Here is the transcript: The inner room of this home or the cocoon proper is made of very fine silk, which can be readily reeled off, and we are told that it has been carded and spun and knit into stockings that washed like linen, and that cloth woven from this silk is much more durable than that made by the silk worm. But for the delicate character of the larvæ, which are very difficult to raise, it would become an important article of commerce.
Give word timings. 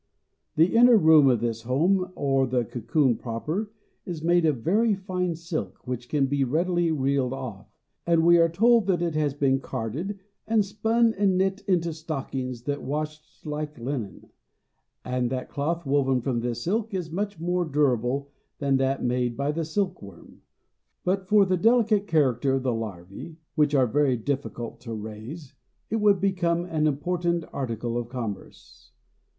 The 0.55 0.75
inner 0.75 0.97
room 0.97 1.27
of 1.29 1.41
this 1.41 1.61
home 1.61 2.11
or 2.15 2.47
the 2.47 2.65
cocoon 2.65 3.17
proper 3.17 3.69
is 4.03 4.23
made 4.23 4.45
of 4.47 4.63
very 4.63 4.95
fine 4.95 5.35
silk, 5.35 5.85
which 5.85 6.09
can 6.09 6.25
be 6.25 6.43
readily 6.43 6.91
reeled 6.91 7.33
off, 7.33 7.71
and 8.07 8.25
we 8.25 8.39
are 8.39 8.49
told 8.49 8.87
that 8.87 9.03
it 9.03 9.13
has 9.13 9.35
been 9.35 9.59
carded 9.59 10.17
and 10.47 10.65
spun 10.65 11.13
and 11.13 11.37
knit 11.37 11.61
into 11.67 11.93
stockings 11.93 12.63
that 12.63 12.81
washed 12.81 13.45
like 13.45 13.77
linen, 13.77 14.31
and 15.05 15.29
that 15.29 15.49
cloth 15.51 15.85
woven 15.85 16.19
from 16.19 16.39
this 16.39 16.63
silk 16.63 16.95
is 16.95 17.11
much 17.11 17.39
more 17.39 17.63
durable 17.63 18.31
than 18.57 18.77
that 18.77 19.03
made 19.03 19.37
by 19.37 19.51
the 19.51 19.63
silk 19.63 20.01
worm. 20.01 20.41
But 21.03 21.27
for 21.27 21.45
the 21.45 21.57
delicate 21.57 22.07
character 22.07 22.55
of 22.55 22.63
the 22.63 22.71
larvæ, 22.73 23.35
which 23.53 23.75
are 23.75 23.85
very 23.85 24.17
difficult 24.17 24.79
to 24.79 24.95
raise, 24.95 25.53
it 25.91 25.97
would 25.97 26.19
become 26.19 26.65
an 26.65 26.87
important 26.87 27.45
article 27.53 27.95
of 27.99 28.09
commerce. 28.09 28.93